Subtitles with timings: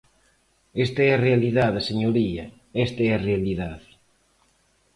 [0.85, 2.45] Esta é a realidade, señoría,
[2.85, 3.89] esta é a realidade.